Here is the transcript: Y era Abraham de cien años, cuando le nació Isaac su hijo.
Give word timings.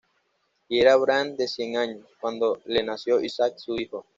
Y 0.67 0.79
era 0.79 0.93
Abraham 0.93 1.35
de 1.37 1.47
cien 1.47 1.77
años, 1.77 2.07
cuando 2.19 2.59
le 2.65 2.81
nació 2.81 3.21
Isaac 3.21 3.59
su 3.59 3.75
hijo. 3.75 4.03